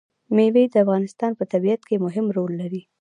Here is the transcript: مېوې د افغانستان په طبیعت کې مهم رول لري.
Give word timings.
مېوې 0.35 0.63
د 0.69 0.75
افغانستان 0.83 1.31
په 1.39 1.43
طبیعت 1.51 1.81
کې 1.87 2.03
مهم 2.05 2.25
رول 2.35 2.51
لري. 2.61 2.81